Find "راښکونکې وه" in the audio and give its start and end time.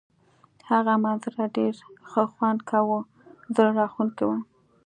3.77-4.37